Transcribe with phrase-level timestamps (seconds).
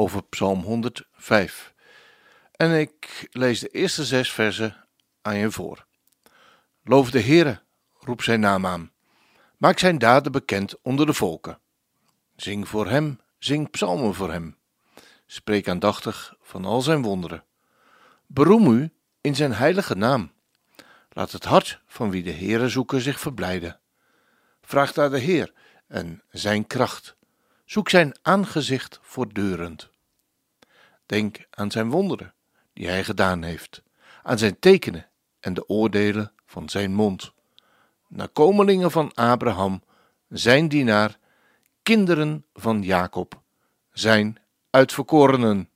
[0.00, 1.74] over Psalm 105.
[2.56, 4.76] En ik lees de eerste zes versen
[5.22, 5.86] aan je voor.
[6.84, 7.62] Loof de Heere,
[7.98, 8.90] roep zijn naam aan.
[9.56, 11.58] Maak zijn daden bekend onder de volken.
[12.36, 14.56] Zing voor hem, zing psalmen voor hem.
[15.26, 17.44] Spreek aandachtig van al zijn wonderen.
[18.26, 20.32] Beroem u in zijn heilige naam.
[21.08, 23.80] Laat het hart van wie de Heere zoeken zich verblijden.
[24.62, 25.52] Vraag naar de Heer
[25.86, 27.18] en zijn kracht.
[27.70, 29.90] Zoek zijn aangezicht voortdurend.
[31.06, 32.34] Denk aan zijn wonderen
[32.72, 33.82] die hij gedaan heeft,
[34.22, 35.08] aan zijn tekenen
[35.40, 37.32] en de oordelen van zijn mond.
[38.08, 39.82] Nakomelingen van Abraham,
[40.28, 41.18] zijn dienaar,
[41.82, 43.40] kinderen van Jacob,
[43.92, 44.38] zijn
[44.70, 45.68] uitverkorenen.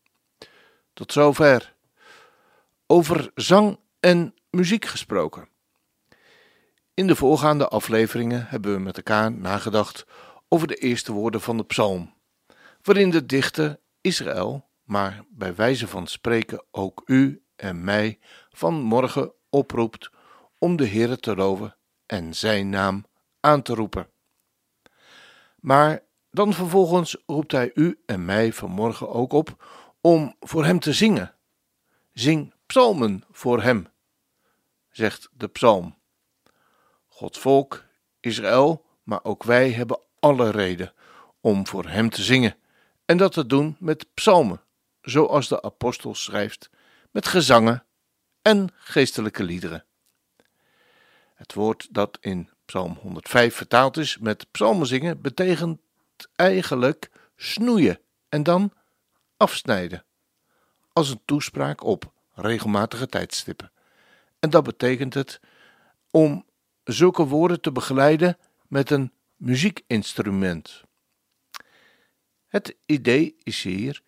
[0.92, 1.74] Tot zover.
[2.86, 5.48] Over zang en muziek gesproken.
[6.94, 10.06] In de voorgaande afleveringen hebben we met elkaar nagedacht
[10.54, 12.14] over de eerste woorden van de psalm,
[12.82, 18.18] waarin de dichter Israël, maar bij wijze van spreken ook u en mij
[18.50, 20.10] vanmorgen oproept
[20.58, 23.06] om de Heere te loven en zijn naam
[23.40, 24.10] aan te roepen.
[25.60, 29.66] Maar dan vervolgens roept hij u en mij vanmorgen ook op
[30.00, 31.34] om voor hem te zingen.
[32.12, 33.86] Zing psalmen voor hem,
[34.90, 35.98] zegt de psalm.
[37.06, 37.84] Gods volk,
[38.20, 40.92] Israël, maar ook wij hebben alle reden
[41.40, 42.56] om voor hem te zingen
[43.04, 44.60] en dat te doen met psalmen,
[45.02, 46.70] zoals de apostel schrijft,
[47.10, 47.84] met gezangen
[48.42, 49.84] en geestelijke liederen.
[51.34, 55.80] Het woord dat in Psalm 105 vertaald is met psalmen zingen betekent
[56.34, 58.72] eigenlijk snoeien en dan
[59.36, 60.04] afsnijden,
[60.92, 63.72] als een toespraak op regelmatige tijdstippen.
[64.38, 65.40] En dat betekent het
[66.10, 66.44] om
[66.84, 68.38] zulke woorden te begeleiden
[68.68, 70.82] met een muziekinstrument.
[72.46, 74.02] Het idee is hier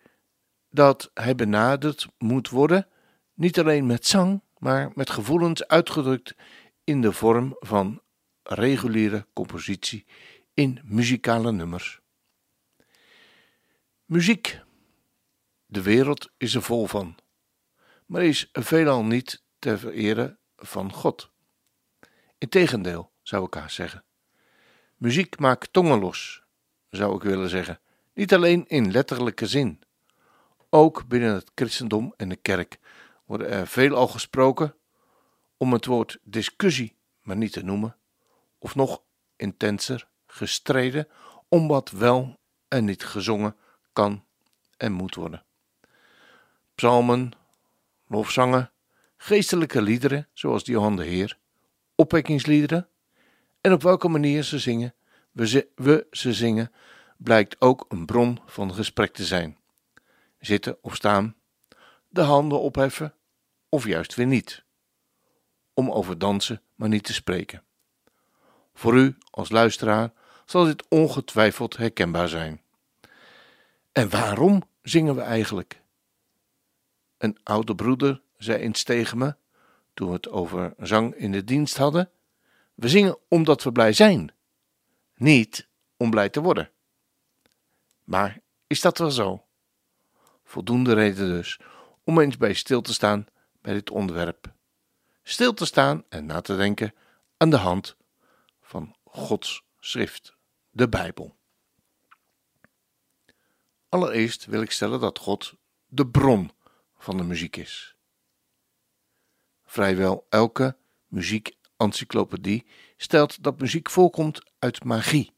[0.69, 2.87] dat hij benaderd moet worden,
[3.33, 6.35] niet alleen met zang, maar met gevoelens uitgedrukt
[6.83, 8.01] in de vorm van
[8.43, 10.05] reguliere compositie
[10.53, 11.99] in muzikale nummers.
[14.05, 14.59] Muziek.
[15.65, 17.17] De wereld is er vol van,
[18.05, 21.31] maar is veelal niet ter verere van God.
[22.37, 24.06] Integendeel, zou ik haar zeggen.
[24.97, 26.43] Muziek maakt tongen los,
[26.89, 27.79] zou ik willen zeggen,
[28.13, 29.81] niet alleen in letterlijke zin.
[30.69, 32.79] Ook binnen het christendom en de kerk
[33.25, 34.75] worden er veelal gesproken,
[35.57, 37.95] om het woord discussie maar niet te noemen,
[38.57, 39.01] of nog
[39.35, 41.07] intenser gestreden
[41.49, 43.55] om wat wel en niet gezongen
[43.93, 44.25] kan
[44.77, 45.43] en moet worden.
[46.75, 47.31] Psalmen,
[48.07, 48.71] lofzangen,
[49.17, 51.37] geestelijke liederen, zoals die Johan de Heer,
[51.95, 52.89] opwekkingsliederen,
[53.61, 54.93] en op welke manier ze zingen,
[55.31, 56.71] we ze, we ze zingen,
[57.17, 59.57] blijkt ook een bron van gesprek te zijn.
[60.39, 61.35] Zitten of staan,
[62.07, 63.13] de handen opheffen
[63.69, 64.63] of juist weer niet.
[65.73, 67.63] Om over dansen maar niet te spreken.
[68.73, 70.11] Voor u als luisteraar
[70.45, 72.61] zal dit ongetwijfeld herkenbaar zijn.
[73.91, 75.81] En waarom zingen we eigenlijk?
[77.17, 79.35] Een oude broeder zei eens tegen me,
[79.93, 82.09] toen we het over zang in de dienst hadden:
[82.77, 84.33] We zingen omdat we blij zijn,
[85.15, 85.67] niet
[85.97, 86.71] om blij te worden.
[88.03, 89.45] Maar is dat wel zo?
[90.43, 91.59] Voldoende reden dus
[92.03, 93.27] om eens bij stil te staan
[93.61, 94.53] bij dit onderwerp.
[95.23, 96.93] Stil te staan en na te denken
[97.37, 97.97] aan de hand
[98.61, 100.35] van Gods schrift,
[100.69, 101.35] de Bijbel.
[103.89, 105.53] Allereerst wil ik stellen dat God
[105.87, 106.51] de bron
[106.97, 107.95] van de muziek is.
[109.65, 110.77] Vrijwel elke
[111.77, 112.65] muziekencyclopedie
[112.97, 115.33] stelt dat muziek voorkomt uit magie.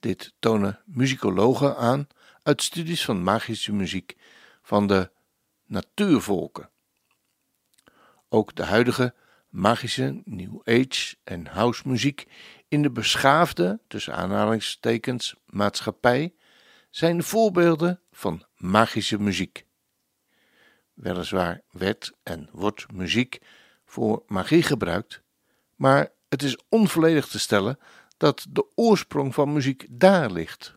[0.00, 2.06] Dit tonen muzikologen aan
[2.42, 4.16] uit studies van magische muziek
[4.62, 5.10] van de
[5.66, 6.70] natuurvolken.
[8.28, 9.14] Ook de huidige
[9.48, 12.26] magische New Age en house muziek
[12.68, 16.34] in de beschaafde, tussen aanhalingstekens, maatschappij
[16.90, 19.66] zijn voorbeelden van magische muziek.
[20.94, 23.40] Weliswaar werd en wordt muziek
[23.88, 25.22] voor magie gebruikt,
[25.76, 27.78] maar het is onvolledig te stellen
[28.16, 30.76] dat de oorsprong van muziek daar ligt.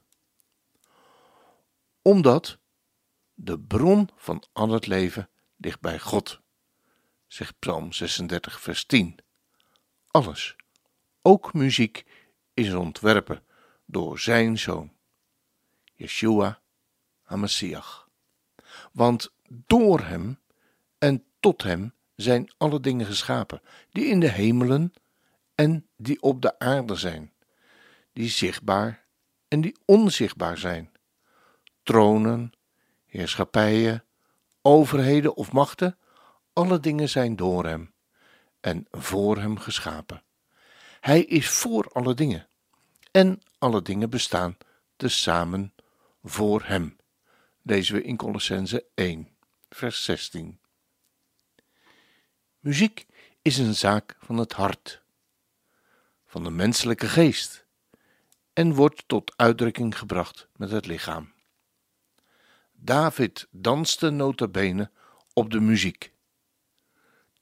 [2.02, 2.58] Omdat
[3.34, 6.40] de bron van al het leven ligt bij God,
[7.28, 9.18] zegt Psalm 36, vers 10.
[10.08, 10.56] Alles,
[11.22, 12.06] ook muziek,
[12.54, 13.44] is ontwerpen
[13.86, 14.92] door zijn zoon,
[15.96, 16.62] Yeshua
[17.22, 18.10] HaMashiach.
[18.92, 20.40] Want door hem
[20.98, 23.62] en tot hem zijn alle dingen geschapen,
[23.92, 24.94] die in de hemelen
[25.56, 27.34] en die op de aarde zijn,
[28.14, 29.06] die zichtbaar
[29.48, 30.92] en die onzichtbaar zijn.
[31.84, 32.52] Tronen,
[33.06, 34.04] heerschappijen,
[34.62, 35.98] overheden of machten,
[36.54, 37.94] alle dingen zijn door hem
[38.60, 40.24] en voor hem geschapen.
[41.00, 42.48] Hij is voor alle dingen
[43.12, 44.58] en alle dingen bestaan
[44.96, 45.74] tezamen
[46.24, 46.98] voor hem.
[47.62, 49.30] Lezen we in Colossense 1,
[49.70, 50.61] vers 16.
[52.62, 53.06] Muziek
[53.42, 55.02] is een zaak van het hart,
[56.26, 57.66] van de menselijke geest
[58.54, 61.34] en wordt tot uitdrukking gebracht met het lichaam.
[62.72, 64.92] David danste notabene
[65.34, 66.14] op de muziek.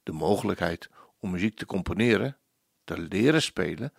[0.04, 0.90] De mogelijkheid
[1.20, 2.38] om muziek te componeren,
[2.84, 3.94] te leren spelen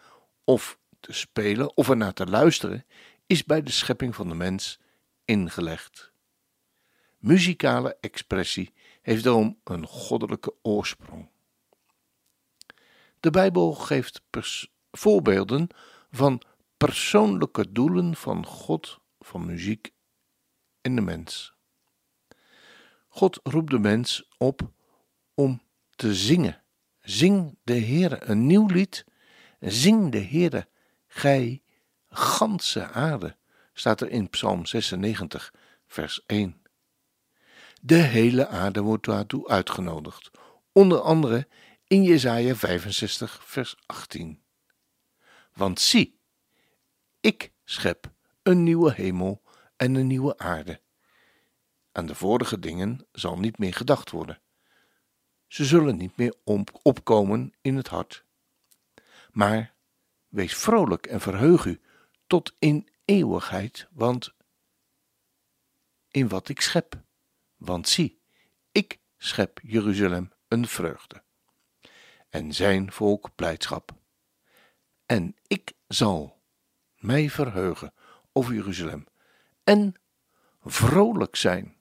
[0.45, 2.87] of te spelen of ernaar te luisteren
[3.27, 4.81] is bij de schepping van de mens
[5.25, 6.13] ingelegd.
[7.19, 8.73] Muzikale expressie
[9.11, 11.29] heeft daarom een goddelijke oorsprong.
[13.21, 14.23] De Bijbel geeft
[14.91, 15.69] voorbeelden
[16.11, 16.43] van
[16.77, 19.91] persoonlijke doelen van God, van muziek
[20.81, 21.55] en de mens.
[23.09, 24.71] God roept de mens op
[25.35, 25.63] om
[25.97, 26.63] te zingen.
[27.01, 29.05] Zing de Heere een nieuw lied.
[29.61, 30.69] Zing de Heere,
[31.07, 31.63] gij
[32.09, 33.37] ganse aarde,
[33.73, 35.55] staat er in Psalm 96,
[35.87, 36.60] vers 1.
[37.83, 40.31] De hele aarde wordt daartoe uitgenodigd,
[40.73, 41.49] onder andere
[41.87, 44.43] in Jesaja 65, vers 18.
[45.53, 46.21] Want zie,
[47.21, 48.13] ik schep
[48.43, 49.43] een nieuwe hemel
[49.77, 50.81] en een nieuwe aarde.
[51.93, 54.41] Aan de vorige dingen zal niet meer gedacht worden.
[55.47, 56.35] Ze zullen niet meer
[56.83, 58.25] opkomen in het hart.
[59.31, 59.75] Maar
[60.29, 61.81] wees vrolijk en verheug u
[62.27, 64.35] tot in eeuwigheid, want
[66.09, 67.09] in wat ik schep.
[67.61, 68.21] Want zie,
[68.73, 71.23] ik schep Jeruzalem een vreugde
[72.29, 73.93] en zijn volk blijdschap.
[75.07, 76.41] En ik zal
[76.99, 77.95] mij verheugen
[78.33, 79.07] over Jeruzalem
[79.65, 79.95] en
[80.65, 81.77] vrolijk zijn.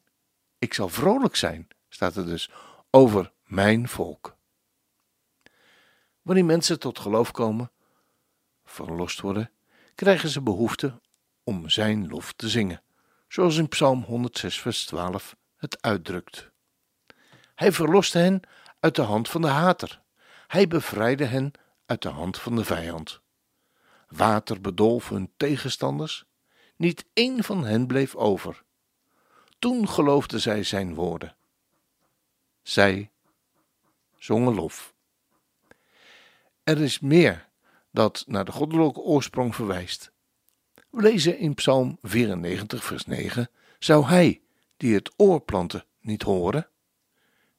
[0.58, 2.52] Ik zal vrolijk zijn, staat er dus,
[2.90, 4.38] over mijn volk.
[6.22, 7.72] Wanneer mensen tot geloof komen,
[8.64, 9.52] verlost worden,
[9.96, 11.02] krijgen ze behoefte
[11.44, 12.84] om zijn lof te zingen,
[13.28, 16.50] zoals in Psalm 106, vers 12 het uitdrukt.
[17.56, 18.42] Hij verloste hen
[18.80, 20.02] uit de hand van de hater.
[20.48, 21.52] Hij bevrijdde hen
[21.86, 23.22] uit de hand van de vijand.
[24.08, 26.26] Water bedolf hun tegenstanders.
[26.76, 28.64] Niet één van hen bleef over.
[29.60, 31.36] Toen geloofden zij zijn woorden.
[32.62, 33.12] Zij
[34.18, 34.94] zongen lof.
[36.64, 37.48] Er is meer
[37.92, 40.12] dat naar de goddelijke oorsprong verwijst.
[40.90, 44.42] We lezen in Psalm 94, vers 9: Zou hij,
[44.80, 46.70] die het oor plantte, niet horen?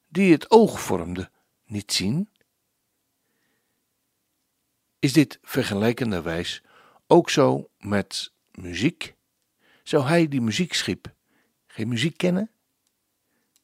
[0.09, 1.31] Die het oog vormde,
[1.65, 2.29] niet zien?
[4.99, 6.63] Is dit vergelijkenderwijs
[7.07, 9.15] ook zo met muziek?
[9.83, 11.13] Zou hij die muziek schiep
[11.67, 12.51] geen muziek kennen?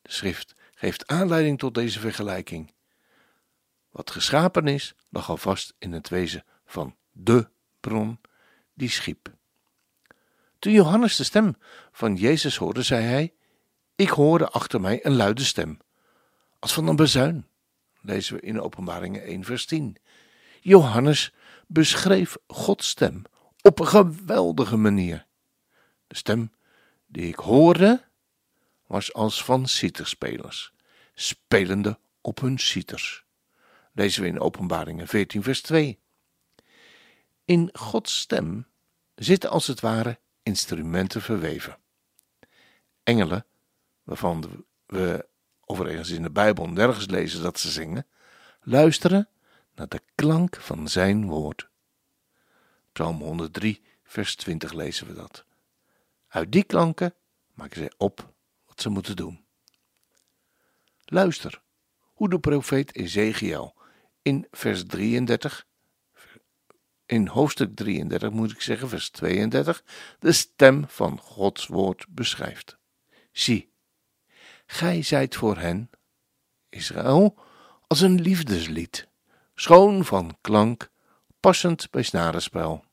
[0.02, 2.72] De schrift geeft aanleiding tot deze vergelijking.
[3.90, 7.48] Wat geschapen is, lag al vast in het wezen van de
[7.80, 8.20] bron
[8.74, 9.34] die schiep.
[10.58, 11.56] Toen Johannes de stem
[11.92, 13.34] van Jezus hoorde, zei hij:
[13.96, 15.78] Ik hoorde achter mij een luide stem,
[16.58, 17.46] als van een bezuin.
[18.00, 19.96] Lezen we in Openbaringen 1, vers 10.
[20.60, 21.32] Johannes
[21.66, 23.22] beschreef Gods stem
[23.62, 25.26] op een geweldige manier.
[26.06, 26.52] De stem
[27.06, 28.04] die ik hoorde
[28.86, 30.72] was als van citerspelers,
[31.14, 33.24] spelende op hun citers.
[33.92, 35.98] Lezen we in Openbaringen 14, vers 2.
[37.44, 38.66] In Gods stem
[39.14, 41.78] zitten als het ware instrumenten verweven.
[43.02, 43.46] Engelen,
[44.06, 45.28] waarvan we
[45.60, 48.06] overigens in de Bijbel nergens lezen dat ze zingen,
[48.60, 49.28] luisteren
[49.74, 51.68] naar de klank van zijn woord.
[52.92, 55.44] Psalm 103, vers 20 lezen we dat.
[56.28, 57.14] Uit die klanken
[57.54, 58.32] maken zij op
[58.66, 59.44] wat ze moeten doen.
[61.04, 61.62] Luister
[62.00, 63.74] hoe de profeet Ezekiel
[64.22, 65.66] in vers 33,
[67.06, 69.84] in hoofdstuk 33 moet ik zeggen, vers 32,
[70.18, 72.78] de stem van Gods woord beschrijft.
[73.32, 73.74] Zie,
[74.66, 75.90] gij zijt voor hen,
[76.68, 77.38] Israël,
[77.86, 79.08] als een liefdeslied,
[79.54, 80.90] schoon van klank,
[81.40, 82.84] passend bij snarenspel.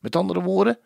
[0.00, 0.78] Met andere woorden,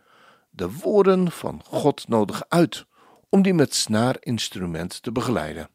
[0.51, 2.87] de woorden van God nodigen uit
[3.29, 5.71] om die met snaarinstrument te begeleiden.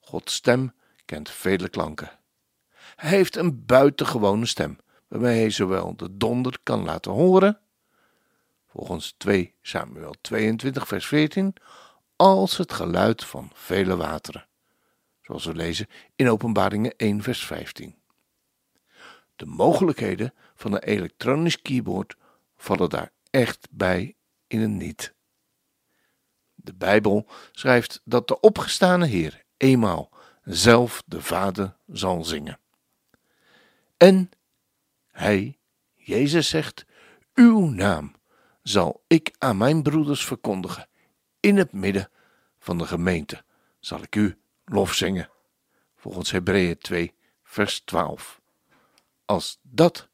[0.00, 2.10] Gods stem kent vele klanken.
[2.96, 4.78] Hij heeft een buitengewone stem,
[5.08, 7.60] waarmee hij zowel de donder kan laten horen,
[8.66, 11.54] volgens 2 Samuel 22 vers 14,
[12.16, 14.46] als het geluid van vele wateren,
[15.22, 17.96] zoals we lezen in Openbaringen 1 vers 15.
[19.36, 22.16] De mogelijkheden van een elektronisch keyboard
[22.56, 25.14] vallen daar echt bij in een niet.
[26.54, 30.10] De Bijbel schrijft dat de opgestane Heer eenmaal
[30.44, 32.58] zelf de Vader zal zingen.
[33.96, 34.30] En
[35.06, 35.58] hij,
[35.94, 36.86] Jezus zegt,
[37.34, 38.14] uw naam
[38.62, 40.88] zal ik aan mijn broeders verkondigen.
[41.46, 42.10] In het midden
[42.58, 43.42] van de gemeente
[43.78, 45.30] zal ik u lof zingen.
[45.96, 48.40] Volgens Hebreeën 2, vers 12.
[49.24, 50.08] Als dat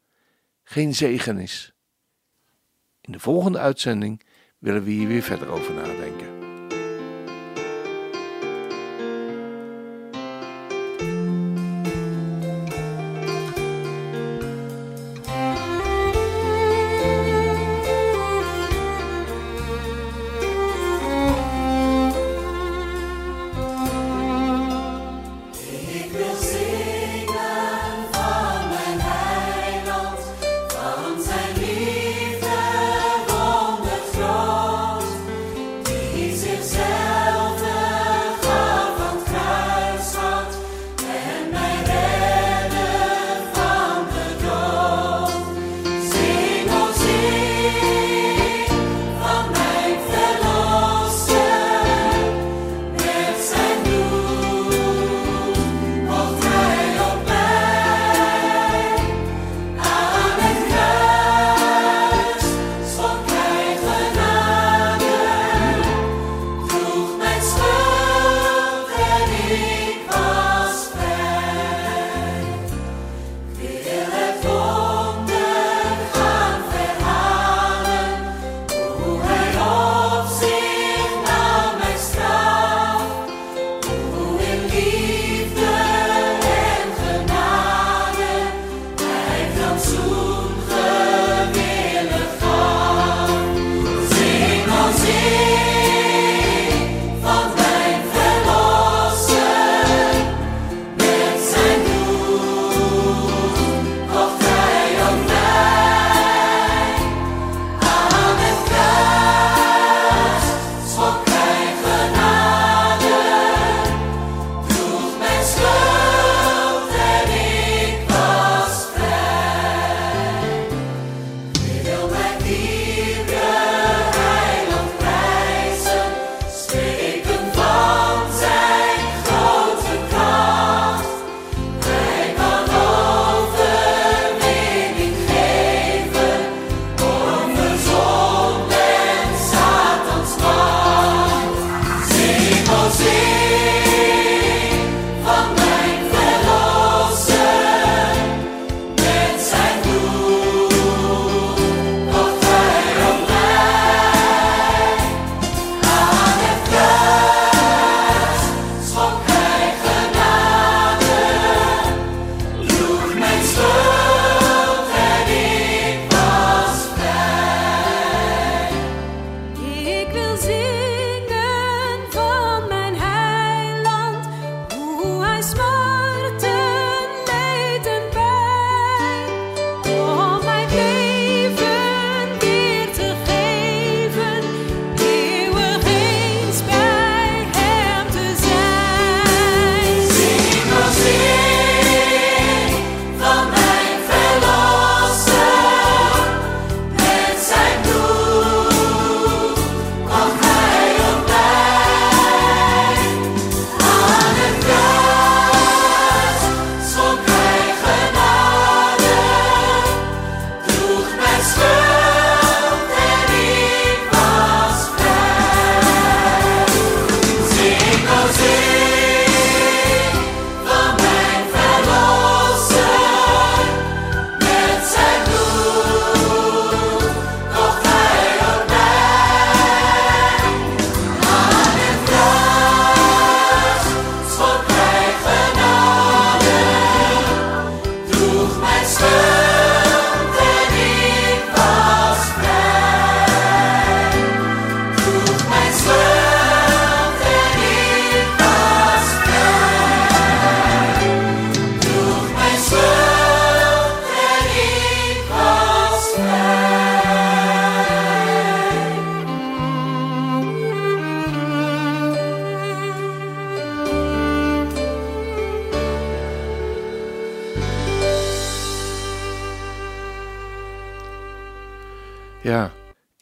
[0.63, 1.73] geen zegen is.
[3.01, 4.23] In de volgende uitzending
[4.57, 6.22] willen we hier weer verder over nadenken.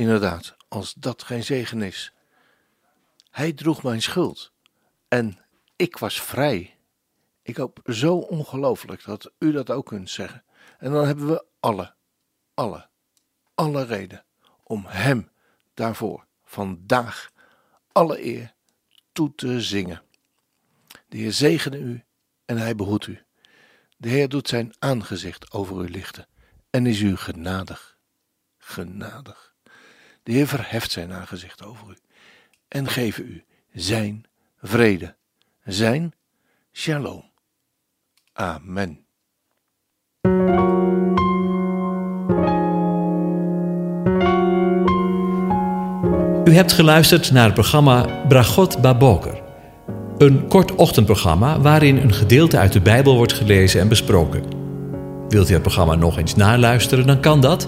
[0.02, 2.14] Inderdaad, als dat geen zegen is.
[3.30, 4.52] Hij droeg mijn schuld
[5.08, 5.38] en
[5.76, 6.78] ik was vrij.
[7.42, 10.44] Ik hoop zo ongelooflijk dat u dat ook kunt zeggen.
[10.78, 11.94] En dan hebben we alle,
[12.54, 12.90] alle,
[13.56, 14.26] alle reden
[14.64, 15.32] om Hem
[15.74, 17.32] daarvoor vandaag
[17.92, 18.54] alle eer
[19.12, 20.02] toe te zingen.
[21.08, 22.04] De Heer zegene u
[22.46, 23.26] en Hij behoedt u.
[23.98, 26.28] De Heer doet zijn aangezicht over u lichten
[26.70, 27.98] en is u genadig.
[28.58, 29.51] Genadig.
[30.24, 31.96] De Heer verheft zijn aangezicht over u
[32.68, 34.26] en geeft u zijn
[34.62, 35.16] vrede,
[35.66, 36.14] zijn
[36.74, 37.32] shalom.
[38.34, 39.06] Amen.
[46.46, 49.42] U hebt geluisterd naar het programma Bragot Baboker.
[50.18, 54.44] Een kort ochtendprogramma waarin een gedeelte uit de Bijbel wordt gelezen en besproken.
[55.30, 57.68] Wilt u het programma nog eens naluisteren, dan kan dat.